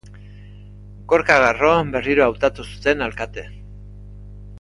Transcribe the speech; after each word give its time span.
Gorka 1.11 1.35
Garro 1.43 1.69
berriro 1.97 2.25
hautatu 2.29 2.65
zuten 2.71 3.05
alkate. 3.09 3.45